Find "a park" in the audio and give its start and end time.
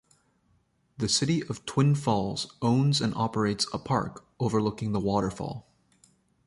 3.71-4.25